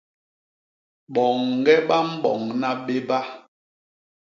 [1.13, 3.19] Boñge ba mboñna béba.